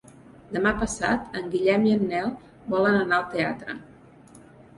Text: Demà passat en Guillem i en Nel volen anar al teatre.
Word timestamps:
Demà 0.53 0.69
passat 0.83 1.37
en 1.41 1.51
Guillem 1.55 1.85
i 1.89 1.91
en 1.99 2.01
Nel 2.13 2.33
volen 2.75 2.99
anar 3.03 3.21
al 3.21 3.29
teatre. 3.37 3.79